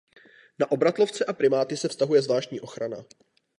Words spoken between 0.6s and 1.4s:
obratlovce a